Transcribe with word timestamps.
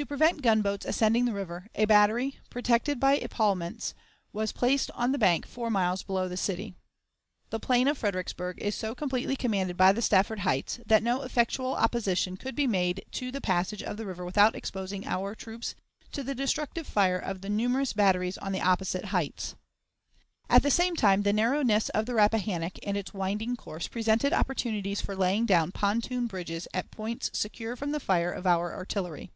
To 0.00 0.06
prevent 0.06 0.40
gunboats 0.40 0.86
ascending 0.86 1.26
the 1.26 1.34
river, 1.34 1.66
a 1.74 1.84
battery, 1.84 2.38
protected 2.48 2.98
by 2.98 3.16
epaulements, 3.18 3.92
was 4.32 4.50
placed 4.50 4.90
on 4.92 5.12
the 5.12 5.18
bank 5.18 5.46
four 5.46 5.68
miles 5.68 6.02
below 6.02 6.26
the 6.26 6.38
city. 6.38 6.74
The 7.50 7.60
plain 7.60 7.86
of 7.86 7.98
Fredericksburg 7.98 8.62
is 8.62 8.74
so 8.74 8.94
completely 8.94 9.36
commanded 9.36 9.76
by 9.76 9.92
the 9.92 10.00
Stafford 10.00 10.38
Heights, 10.38 10.80
that 10.86 11.02
no 11.02 11.20
effectual 11.20 11.74
opposition 11.74 12.38
could 12.38 12.54
be 12.56 12.66
made 12.66 13.04
to 13.10 13.30
the 13.30 13.42
passage 13.42 13.82
of 13.82 13.98
the 13.98 14.06
river 14.06 14.24
without 14.24 14.56
exposing 14.56 15.06
our 15.06 15.34
troops 15.34 15.74
to 16.12 16.22
the 16.22 16.34
destructive 16.34 16.86
fire 16.86 17.18
of 17.18 17.42
the 17.42 17.50
numerous 17.50 17.92
batteries 17.92 18.38
on 18.38 18.52
the 18.52 18.62
opposite 18.62 19.04
heights. 19.06 19.54
At 20.48 20.62
the 20.62 20.70
same 20.70 20.96
time, 20.96 21.24
the 21.24 21.32
narrowness 21.34 21.90
of 21.90 22.06
the 22.06 22.14
Rappahannock 22.14 22.78
and 22.84 22.96
its 22.96 23.12
winding 23.12 23.54
course 23.56 23.86
presented 23.86 24.32
opportunities 24.32 25.02
for 25.02 25.14
laying 25.14 25.44
down 25.44 25.72
pontoon 25.72 26.26
bridges 26.26 26.66
at 26.72 26.90
points 26.90 27.30
secure 27.34 27.76
from 27.76 27.92
the 27.92 28.00
fire 28.00 28.32
of 28.32 28.46
our 28.46 28.74
artillery. 28.74 29.30